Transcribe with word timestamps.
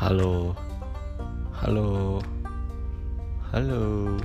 Halo. 0.00 0.56
Halo. 1.60 2.22
Halo. 3.52 4.16